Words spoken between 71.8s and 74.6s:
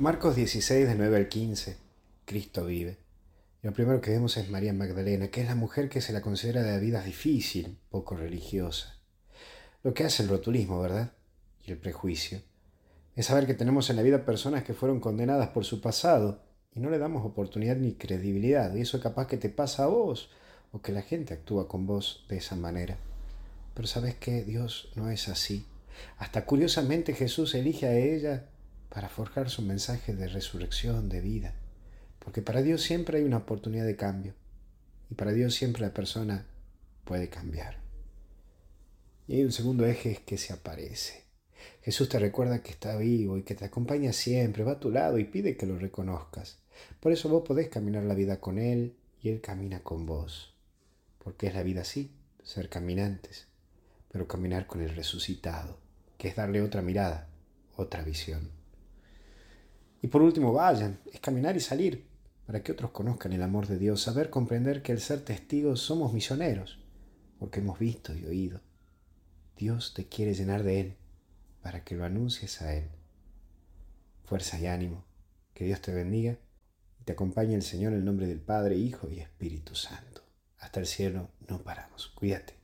que lo anuncies a Él. Fuerza